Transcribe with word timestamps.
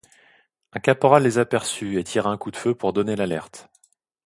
Un 0.73 0.79
caporal 0.79 1.21
les 1.21 1.37
aperçut 1.37 1.99
et 1.99 2.03
tira 2.03 2.31
un 2.31 2.37
coup 2.39 2.49
de 2.49 2.55
feu 2.55 2.73
pour 2.73 2.91
donner 2.91 3.15
l'alerte. 3.15 3.69